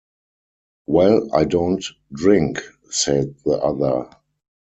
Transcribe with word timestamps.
"Well, 0.87 1.29
I 1.31 1.43
don't 1.43 1.85
drink," 2.11 2.63
said 2.89 3.35
the 3.45 3.59
other. 3.59 4.09